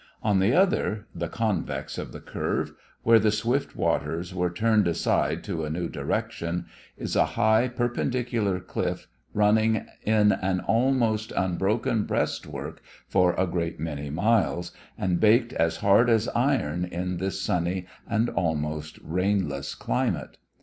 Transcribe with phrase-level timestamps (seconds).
[0.23, 5.43] On the other the convex of the curve where the swift waters were turned aside
[5.43, 6.65] to a new direction,
[6.97, 14.09] is a high, perpendicular cliff running in an almost unbroken breastwork for a great many
[14.09, 20.39] miles, and baked as hard as iron in this sunny and almost rainless climate.